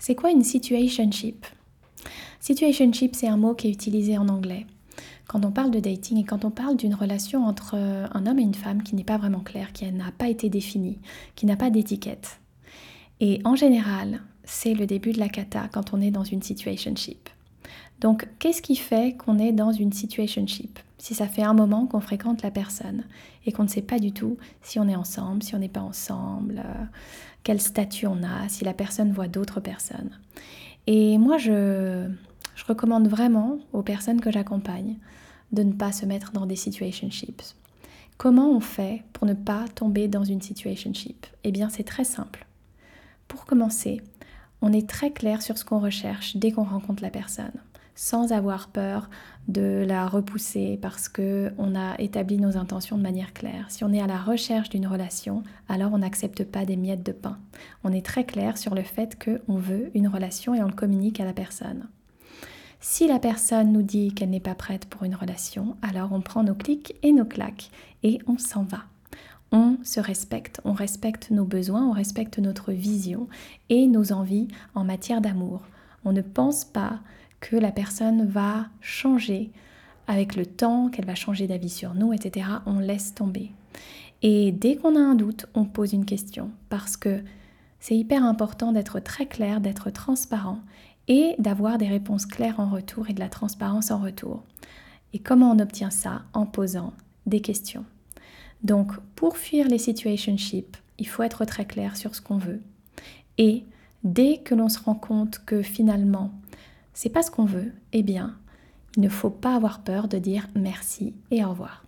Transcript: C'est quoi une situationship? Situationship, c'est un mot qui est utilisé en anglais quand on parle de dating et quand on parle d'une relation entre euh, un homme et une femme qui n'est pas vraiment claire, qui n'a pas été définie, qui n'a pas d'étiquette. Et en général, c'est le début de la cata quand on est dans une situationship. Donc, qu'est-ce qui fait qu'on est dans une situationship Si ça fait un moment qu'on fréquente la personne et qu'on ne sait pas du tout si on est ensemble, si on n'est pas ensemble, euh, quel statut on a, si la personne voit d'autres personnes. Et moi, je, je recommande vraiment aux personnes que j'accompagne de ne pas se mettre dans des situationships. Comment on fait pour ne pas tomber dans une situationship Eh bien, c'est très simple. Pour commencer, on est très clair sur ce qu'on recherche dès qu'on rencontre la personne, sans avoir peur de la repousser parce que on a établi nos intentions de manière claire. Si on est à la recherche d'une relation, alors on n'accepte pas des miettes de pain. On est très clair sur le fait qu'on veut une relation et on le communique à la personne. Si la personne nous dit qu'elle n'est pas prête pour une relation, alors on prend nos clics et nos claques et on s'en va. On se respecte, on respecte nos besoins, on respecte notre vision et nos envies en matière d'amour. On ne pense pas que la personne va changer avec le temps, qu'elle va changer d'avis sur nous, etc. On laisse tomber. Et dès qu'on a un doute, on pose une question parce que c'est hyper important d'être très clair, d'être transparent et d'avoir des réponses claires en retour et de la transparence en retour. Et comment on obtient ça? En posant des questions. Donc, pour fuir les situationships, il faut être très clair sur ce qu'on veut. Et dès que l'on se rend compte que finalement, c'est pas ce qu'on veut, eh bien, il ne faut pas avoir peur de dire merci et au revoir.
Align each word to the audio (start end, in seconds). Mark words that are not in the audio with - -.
C'est 0.00 0.14
quoi 0.14 0.30
une 0.30 0.42
situationship? 0.42 1.44
Situationship, 2.40 3.14
c'est 3.14 3.28
un 3.28 3.36
mot 3.36 3.54
qui 3.54 3.68
est 3.68 3.70
utilisé 3.70 4.16
en 4.16 4.28
anglais 4.28 4.66
quand 5.28 5.44
on 5.44 5.52
parle 5.52 5.70
de 5.70 5.78
dating 5.78 6.18
et 6.18 6.24
quand 6.24 6.44
on 6.44 6.50
parle 6.50 6.76
d'une 6.76 6.94
relation 6.94 7.44
entre 7.44 7.74
euh, 7.76 8.06
un 8.12 8.26
homme 8.26 8.38
et 8.40 8.42
une 8.42 8.54
femme 8.54 8.82
qui 8.82 8.96
n'est 8.96 9.04
pas 9.04 9.18
vraiment 9.18 9.40
claire, 9.40 9.72
qui 9.72 9.84
n'a 9.92 10.10
pas 10.10 10.28
été 10.28 10.48
définie, 10.48 10.98
qui 11.36 11.46
n'a 11.46 11.56
pas 11.56 11.70
d'étiquette. 11.70 12.40
Et 13.20 13.40
en 13.44 13.54
général, 13.54 14.22
c'est 14.42 14.74
le 14.74 14.86
début 14.86 15.12
de 15.12 15.20
la 15.20 15.28
cata 15.28 15.68
quand 15.70 15.92
on 15.92 16.00
est 16.00 16.10
dans 16.10 16.24
une 16.24 16.42
situationship. 16.42 17.28
Donc, 18.00 18.28
qu'est-ce 18.38 18.62
qui 18.62 18.76
fait 18.76 19.16
qu'on 19.16 19.38
est 19.38 19.52
dans 19.52 19.72
une 19.72 19.92
situationship 19.92 20.78
Si 20.98 21.14
ça 21.14 21.26
fait 21.26 21.42
un 21.42 21.54
moment 21.54 21.86
qu'on 21.86 22.00
fréquente 22.00 22.42
la 22.42 22.50
personne 22.50 23.04
et 23.46 23.52
qu'on 23.52 23.64
ne 23.64 23.68
sait 23.68 23.82
pas 23.82 23.98
du 23.98 24.12
tout 24.12 24.38
si 24.62 24.78
on 24.78 24.88
est 24.88 24.96
ensemble, 24.96 25.42
si 25.42 25.54
on 25.54 25.58
n'est 25.58 25.68
pas 25.68 25.80
ensemble, 25.80 26.62
euh, 26.64 26.84
quel 27.42 27.60
statut 27.60 28.06
on 28.06 28.22
a, 28.22 28.48
si 28.48 28.64
la 28.64 28.74
personne 28.74 29.12
voit 29.12 29.28
d'autres 29.28 29.60
personnes. 29.60 30.10
Et 30.86 31.18
moi, 31.18 31.36
je, 31.36 32.08
je 32.54 32.64
recommande 32.64 33.08
vraiment 33.08 33.58
aux 33.72 33.82
personnes 33.82 34.20
que 34.20 34.30
j'accompagne 34.30 34.96
de 35.52 35.62
ne 35.62 35.72
pas 35.72 35.92
se 35.92 36.06
mettre 36.06 36.32
dans 36.32 36.46
des 36.46 36.56
situationships. 36.56 37.42
Comment 38.16 38.50
on 38.50 38.60
fait 38.60 39.02
pour 39.12 39.26
ne 39.26 39.34
pas 39.34 39.64
tomber 39.74 40.08
dans 40.08 40.24
une 40.24 40.42
situationship 40.42 41.26
Eh 41.44 41.52
bien, 41.52 41.70
c'est 41.70 41.84
très 41.84 42.04
simple. 42.04 42.46
Pour 43.28 43.46
commencer, 43.46 44.02
on 44.62 44.72
est 44.72 44.88
très 44.88 45.10
clair 45.10 45.42
sur 45.42 45.58
ce 45.58 45.64
qu'on 45.64 45.78
recherche 45.78 46.36
dès 46.36 46.52
qu'on 46.52 46.64
rencontre 46.64 47.02
la 47.02 47.10
personne, 47.10 47.52
sans 47.94 48.32
avoir 48.32 48.68
peur 48.68 49.08
de 49.48 49.84
la 49.86 50.06
repousser 50.06 50.78
parce 50.80 51.08
que 51.08 51.52
on 51.58 51.74
a 51.74 51.98
établi 51.98 52.38
nos 52.38 52.56
intentions 52.56 52.96
de 52.96 53.02
manière 53.02 53.32
claire. 53.32 53.66
Si 53.68 53.84
on 53.84 53.92
est 53.92 54.02
à 54.02 54.06
la 54.06 54.18
recherche 54.18 54.68
d'une 54.68 54.86
relation, 54.86 55.42
alors 55.68 55.92
on 55.92 55.98
n'accepte 55.98 56.44
pas 56.44 56.64
des 56.64 56.76
miettes 56.76 57.04
de 57.04 57.12
pain. 57.12 57.38
On 57.84 57.92
est 57.92 58.04
très 58.04 58.24
clair 58.24 58.58
sur 58.58 58.74
le 58.74 58.82
fait 58.82 59.18
qu'on 59.22 59.56
veut 59.56 59.90
une 59.94 60.08
relation 60.08 60.54
et 60.54 60.62
on 60.62 60.68
le 60.68 60.72
communique 60.72 61.20
à 61.20 61.24
la 61.24 61.32
personne. 61.32 61.88
Si 62.82 63.06
la 63.06 63.18
personne 63.18 63.72
nous 63.72 63.82
dit 63.82 64.14
qu'elle 64.14 64.30
n'est 64.30 64.40
pas 64.40 64.54
prête 64.54 64.86
pour 64.86 65.04
une 65.04 65.14
relation, 65.14 65.76
alors 65.82 66.12
on 66.12 66.22
prend 66.22 66.42
nos 66.42 66.54
clics 66.54 66.94
et 67.02 67.12
nos 67.12 67.26
claques 67.26 67.70
et 68.02 68.18
on 68.26 68.38
s'en 68.38 68.62
va. 68.62 68.84
On 69.52 69.78
se 69.82 70.00
respecte, 70.00 70.60
on 70.64 70.72
respecte 70.72 71.30
nos 71.30 71.44
besoins, 71.44 71.86
on 71.86 71.92
respecte 71.92 72.38
notre 72.38 72.72
vision 72.72 73.28
et 73.68 73.86
nos 73.86 74.12
envies 74.12 74.48
en 74.74 74.84
matière 74.84 75.20
d'amour. 75.20 75.62
On 76.04 76.12
ne 76.12 76.22
pense 76.22 76.64
pas 76.64 77.00
que 77.40 77.56
la 77.56 77.72
personne 77.72 78.26
va 78.26 78.66
changer 78.80 79.50
avec 80.06 80.36
le 80.36 80.46
temps, 80.46 80.88
qu'elle 80.88 81.06
va 81.06 81.14
changer 81.14 81.46
d'avis 81.46 81.70
sur 81.70 81.94
nous, 81.94 82.12
etc. 82.12 82.46
On 82.66 82.78
laisse 82.78 83.14
tomber. 83.14 83.52
Et 84.22 84.52
dès 84.52 84.76
qu'on 84.76 84.96
a 84.96 85.00
un 85.00 85.14
doute, 85.14 85.46
on 85.54 85.64
pose 85.64 85.92
une 85.92 86.04
question 86.04 86.50
parce 86.68 86.96
que 86.96 87.22
c'est 87.80 87.96
hyper 87.96 88.24
important 88.24 88.72
d'être 88.72 89.00
très 89.00 89.26
clair, 89.26 89.60
d'être 89.60 89.90
transparent 89.90 90.60
et 91.08 91.34
d'avoir 91.38 91.78
des 91.78 91.88
réponses 91.88 92.26
claires 92.26 92.60
en 92.60 92.68
retour 92.68 93.08
et 93.08 93.14
de 93.14 93.20
la 93.20 93.28
transparence 93.28 93.90
en 93.90 93.98
retour. 93.98 94.44
Et 95.12 95.18
comment 95.18 95.50
on 95.50 95.58
obtient 95.58 95.90
ça? 95.90 96.22
En 96.34 96.46
posant 96.46 96.92
des 97.26 97.40
questions. 97.40 97.84
Donc, 98.62 98.92
pour 99.14 99.36
fuir 99.36 99.68
les 99.68 99.78
situationships, 99.78 100.76
il 100.98 101.08
faut 101.08 101.22
être 101.22 101.44
très 101.44 101.64
clair 101.64 101.96
sur 101.96 102.14
ce 102.14 102.20
qu'on 102.20 102.38
veut. 102.38 102.60
Et 103.38 103.64
dès 104.04 104.38
que 104.38 104.54
l'on 104.54 104.68
se 104.68 104.78
rend 104.78 104.94
compte 104.94 105.40
que 105.44 105.62
finalement, 105.62 106.32
c'est 106.92 107.08
pas 107.08 107.22
ce 107.22 107.30
qu'on 107.30 107.46
veut, 107.46 107.72
eh 107.92 108.02
bien, 108.02 108.36
il 108.96 109.02
ne 109.02 109.08
faut 109.08 109.30
pas 109.30 109.54
avoir 109.54 109.82
peur 109.82 110.08
de 110.08 110.18
dire 110.18 110.48
merci 110.54 111.14
et 111.30 111.44
au 111.44 111.50
revoir. 111.50 111.84